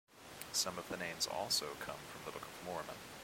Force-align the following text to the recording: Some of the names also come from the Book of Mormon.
Some 0.51 0.79
of 0.79 0.89
the 0.89 0.97
names 0.97 1.27
also 1.27 1.75
come 1.79 1.97
from 2.11 2.25
the 2.25 2.31
Book 2.31 2.41
of 2.47 2.65
Mormon. 2.65 2.95